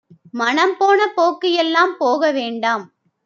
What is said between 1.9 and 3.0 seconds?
போக வேண்டாம்